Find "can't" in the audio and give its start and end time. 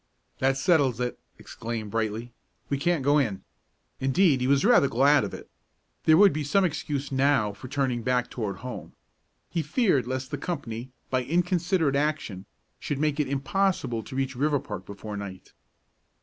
2.79-3.03